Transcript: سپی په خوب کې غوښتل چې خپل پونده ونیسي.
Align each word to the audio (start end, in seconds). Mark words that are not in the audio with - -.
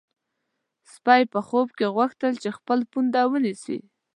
سپی 0.93 1.21
په 1.33 1.39
خوب 1.47 1.67
کې 1.77 1.87
غوښتل 1.95 2.31
چې 2.41 2.49
خپل 2.57 2.79
پونده 2.91 3.21
ونیسي. 3.27 3.79